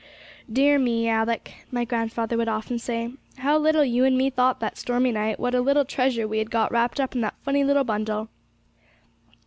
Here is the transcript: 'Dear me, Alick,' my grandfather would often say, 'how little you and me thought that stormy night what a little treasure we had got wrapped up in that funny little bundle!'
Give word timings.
'Dear 0.51 0.79
me, 0.79 1.07
Alick,' 1.07 1.53
my 1.69 1.85
grandfather 1.85 2.35
would 2.35 2.47
often 2.47 2.79
say, 2.79 3.13
'how 3.37 3.55
little 3.59 3.85
you 3.85 4.03
and 4.03 4.17
me 4.17 4.31
thought 4.31 4.59
that 4.59 4.75
stormy 4.75 5.11
night 5.11 5.39
what 5.39 5.53
a 5.53 5.61
little 5.61 5.85
treasure 5.85 6.27
we 6.27 6.39
had 6.39 6.49
got 6.49 6.71
wrapped 6.71 6.99
up 6.99 7.13
in 7.13 7.21
that 7.21 7.37
funny 7.43 7.63
little 7.63 7.83
bundle!' 7.83 8.27